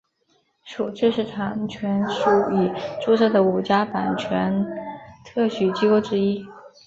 [0.63, 2.71] 属知识产权署已
[3.05, 4.65] 注册的五家版权
[5.23, 6.43] 特许机构之一。